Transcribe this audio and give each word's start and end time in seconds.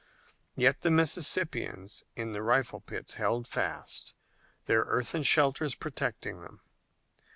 Yet 0.55 0.81
the 0.81 0.89
Mississippians 0.89 2.05
in 2.15 2.33
the 2.33 2.41
rifle 2.41 2.79
pits 2.81 3.13
held 3.21 3.47
fast, 3.47 4.15
their 4.65 4.81
earthen 4.85 5.21
shelters 5.21 5.75
protecting 5.75 6.39
them. 6.41 6.59